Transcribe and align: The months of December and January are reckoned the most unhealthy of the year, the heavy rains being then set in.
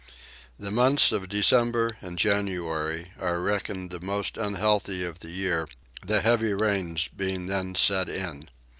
The 0.57 0.71
months 0.71 1.11
of 1.11 1.29
December 1.29 1.97
and 2.01 2.17
January 2.17 3.11
are 3.19 3.39
reckoned 3.39 3.91
the 3.91 3.99
most 3.99 4.35
unhealthy 4.35 5.05
of 5.05 5.19
the 5.19 5.29
year, 5.29 5.67
the 6.03 6.21
heavy 6.21 6.55
rains 6.55 7.07
being 7.07 7.45
then 7.45 7.75
set 7.75 8.09
in. 8.09 8.49